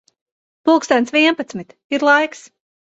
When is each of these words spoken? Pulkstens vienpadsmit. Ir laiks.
Pulkstens 0.69 1.13
vienpadsmit. 1.17 1.79
Ir 1.95 2.11
laiks. 2.13 2.47